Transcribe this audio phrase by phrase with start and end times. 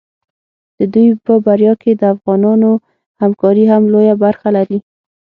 [0.77, 2.71] د دوی په بریا کې د افغانانو
[3.21, 4.79] همکاري هم لویه برخه لري.